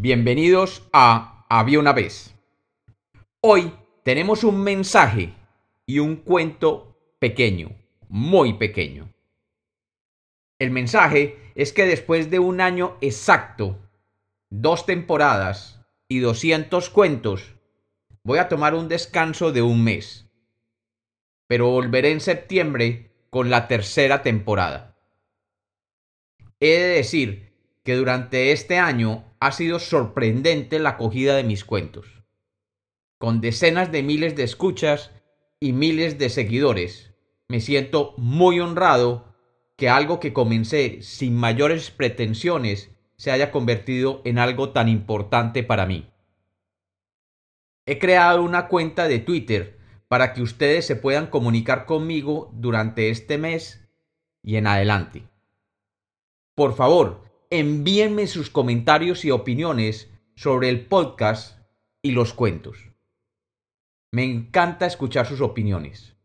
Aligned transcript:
Bienvenidos 0.00 0.88
a 0.92 1.44
Había 1.48 1.80
una 1.80 1.92
vez. 1.92 2.32
Hoy 3.40 3.74
tenemos 4.04 4.44
un 4.44 4.62
mensaje 4.62 5.34
y 5.86 5.98
un 5.98 6.14
cuento 6.14 6.96
pequeño, 7.18 7.76
muy 8.08 8.52
pequeño. 8.52 9.12
El 10.60 10.70
mensaje 10.70 11.50
es 11.56 11.72
que 11.72 11.84
después 11.84 12.30
de 12.30 12.38
un 12.38 12.60
año 12.60 12.96
exacto, 13.00 13.76
dos 14.50 14.86
temporadas 14.86 15.80
y 16.06 16.20
200 16.20 16.90
cuentos, 16.90 17.56
voy 18.22 18.38
a 18.38 18.48
tomar 18.48 18.76
un 18.76 18.86
descanso 18.86 19.50
de 19.50 19.62
un 19.62 19.82
mes. 19.82 20.30
Pero 21.48 21.70
volveré 21.70 22.12
en 22.12 22.20
septiembre 22.20 23.10
con 23.30 23.50
la 23.50 23.66
tercera 23.66 24.22
temporada. 24.22 24.96
He 26.60 26.78
de 26.78 26.88
decir 26.88 27.52
que 27.82 27.96
durante 27.96 28.52
este 28.52 28.78
año 28.78 29.27
ha 29.40 29.52
sido 29.52 29.78
sorprendente 29.78 30.78
la 30.78 30.90
acogida 30.90 31.36
de 31.36 31.44
mis 31.44 31.64
cuentos. 31.64 32.24
Con 33.18 33.40
decenas 33.40 33.90
de 33.90 34.02
miles 34.02 34.36
de 34.36 34.44
escuchas 34.44 35.10
y 35.60 35.72
miles 35.72 36.18
de 36.18 36.28
seguidores, 36.28 37.14
me 37.48 37.60
siento 37.60 38.14
muy 38.16 38.60
honrado 38.60 39.34
que 39.76 39.88
algo 39.88 40.20
que 40.20 40.32
comencé 40.32 41.02
sin 41.02 41.36
mayores 41.36 41.90
pretensiones 41.90 42.90
se 43.16 43.30
haya 43.30 43.50
convertido 43.50 44.22
en 44.24 44.38
algo 44.38 44.70
tan 44.70 44.88
importante 44.88 45.62
para 45.62 45.86
mí. 45.86 46.10
He 47.86 47.98
creado 47.98 48.42
una 48.42 48.68
cuenta 48.68 49.08
de 49.08 49.18
Twitter 49.18 49.78
para 50.08 50.32
que 50.32 50.42
ustedes 50.42 50.86
se 50.86 50.96
puedan 50.96 51.28
comunicar 51.28 51.86
conmigo 51.86 52.50
durante 52.54 53.10
este 53.10 53.38
mes 53.38 53.88
y 54.42 54.56
en 54.56 54.66
adelante. 54.66 55.28
Por 56.54 56.74
favor, 56.74 57.27
envíenme 57.50 58.26
sus 58.26 58.50
comentarios 58.50 59.24
y 59.24 59.30
opiniones 59.30 60.10
sobre 60.34 60.68
el 60.68 60.86
podcast 60.86 61.58
y 62.02 62.10
los 62.10 62.34
cuentos. 62.34 62.90
Me 64.12 64.24
encanta 64.24 64.86
escuchar 64.86 65.26
sus 65.26 65.40
opiniones. 65.40 66.16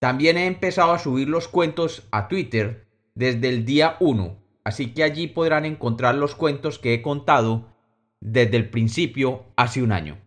También 0.00 0.36
he 0.36 0.46
empezado 0.46 0.92
a 0.92 0.98
subir 0.98 1.28
los 1.28 1.48
cuentos 1.48 2.08
a 2.10 2.28
Twitter 2.28 2.88
desde 3.14 3.48
el 3.48 3.64
día 3.64 3.96
1, 4.00 4.42
así 4.64 4.94
que 4.94 5.04
allí 5.04 5.26
podrán 5.26 5.64
encontrar 5.64 6.14
los 6.14 6.34
cuentos 6.34 6.78
que 6.78 6.94
he 6.94 7.02
contado 7.02 7.76
desde 8.20 8.56
el 8.56 8.70
principio 8.70 9.44
hace 9.56 9.82
un 9.82 9.92
año. 9.92 10.20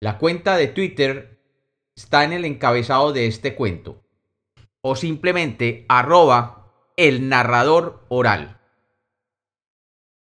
La 0.00 0.18
cuenta 0.18 0.56
de 0.56 0.68
Twitter 0.68 1.40
está 1.96 2.24
en 2.24 2.32
el 2.32 2.44
encabezado 2.44 3.12
de 3.12 3.26
este 3.26 3.54
cuento, 3.54 4.04
o 4.82 4.94
simplemente 4.94 5.86
arroba 5.88 6.55
el 6.96 7.28
narrador 7.28 8.04
oral. 8.08 8.58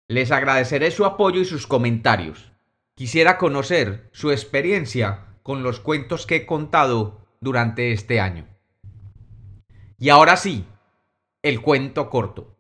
Les 0.09 0.33
agradeceré 0.33 0.91
su 0.91 1.05
apoyo 1.05 1.41
y 1.41 1.45
sus 1.45 1.67
comentarios. 1.67 2.53
Quisiera 2.97 3.37
conocer 3.39 4.09
su 4.13 4.31
experiencia 4.31 5.27
con 5.43 5.63
los 5.63 5.81
cuentos 5.81 6.27
que 6.27 6.37
he 6.37 6.47
contado 6.47 7.27
durante 7.41 7.93
este 7.93 8.21
año. 8.21 8.47
Y 9.99 10.09
ahora 10.09 10.37
sí, 10.37 10.65
el 11.43 11.63
cuento 11.63 12.11
corto. 12.11 12.57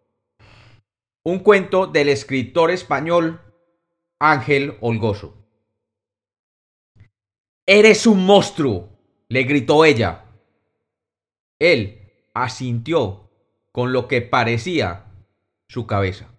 Un 1.23 1.41
cuento 1.41 1.87
del 1.87 2.09
escritor 2.09 2.71
español 2.71 3.43
Ángel 4.23 4.77
Holgoso. 4.83 5.35
Eres 7.67 8.07
un 8.07 8.27
monstruo, 8.27 8.91
le 9.29 9.45
gritó 9.45 9.87
ella. 9.87 10.27
Él 11.59 12.13
asintió 12.35 13.31
con 13.73 13.95
lo 13.95 14.09
que 14.09 14.21
parecía 14.21 15.07
su 15.69 15.87
cabeza. 15.87 16.35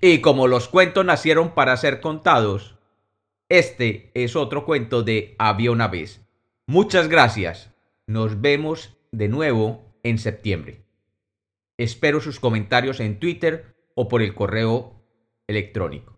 Y 0.00 0.20
como 0.20 0.46
los 0.46 0.68
cuentos 0.68 1.04
nacieron 1.04 1.52
para 1.52 1.76
ser 1.76 2.00
contados, 2.00 2.76
este 3.48 4.12
es 4.14 4.36
otro 4.36 4.64
cuento 4.64 5.02
de 5.02 5.34
Había 5.36 5.72
una 5.72 5.88
vez. 5.88 6.24
Muchas 6.68 7.08
gracias. 7.08 7.74
Nos 8.06 8.40
vemos 8.40 8.96
de 9.10 9.26
nuevo 9.26 9.98
en 10.04 10.18
septiembre. 10.18 10.84
Espero 11.76 12.20
sus 12.20 12.38
comentarios 12.38 13.00
en 13.00 13.18
Twitter 13.18 13.74
o 13.96 14.06
por 14.06 14.22
el 14.22 14.32
correo 14.32 14.95
electrónico. 15.48 16.15